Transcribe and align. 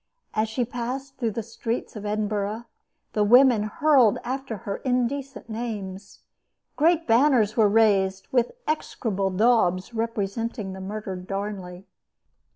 As 0.33 0.49
she 0.49 0.65
passed 0.65 1.17
through 1.17 1.29
the 1.33 1.43
streets 1.43 1.95
of 1.95 2.07
Edinburgh 2.07 2.65
the 3.13 3.23
women 3.23 3.61
hurled 3.65 4.17
after 4.23 4.57
her 4.65 4.77
indecent 4.77 5.47
names. 5.47 6.21
Great 6.75 7.05
banners 7.05 7.55
were 7.55 7.69
raised 7.69 8.27
with 8.31 8.51
execrable 8.67 9.29
daubs 9.29 9.93
representing 9.93 10.73
the 10.73 10.81
murdered 10.81 11.27
Darnley. 11.27 11.85